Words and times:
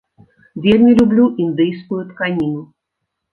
Вельмі 0.63 0.95
люблю 0.99 1.25
індыйскую 1.45 1.99
тканіну. 2.15 2.65